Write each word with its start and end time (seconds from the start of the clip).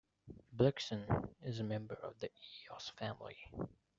"Blixen" 0.55 1.29
is 1.43 1.59
a 1.59 1.63
member 1.63 1.93
of 1.93 2.19
the 2.21 2.31
Eos 2.65 2.89
family. 2.97 3.37